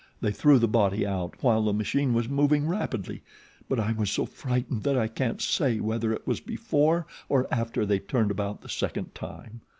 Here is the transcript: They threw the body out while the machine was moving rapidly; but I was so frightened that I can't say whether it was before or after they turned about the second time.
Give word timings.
They 0.19 0.31
threw 0.31 0.57
the 0.57 0.67
body 0.67 1.05
out 1.05 1.35
while 1.43 1.61
the 1.63 1.73
machine 1.73 2.15
was 2.15 2.27
moving 2.27 2.67
rapidly; 2.67 3.21
but 3.69 3.79
I 3.79 3.91
was 3.91 4.09
so 4.09 4.25
frightened 4.25 4.81
that 4.81 4.97
I 4.97 5.07
can't 5.07 5.39
say 5.39 5.79
whether 5.79 6.11
it 6.11 6.25
was 6.25 6.39
before 6.39 7.05
or 7.29 7.47
after 7.51 7.85
they 7.85 7.99
turned 7.99 8.31
about 8.31 8.61
the 8.61 8.67
second 8.69 9.13
time. 9.13 9.61